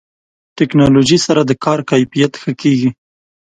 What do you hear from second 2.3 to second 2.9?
ښه کېږي.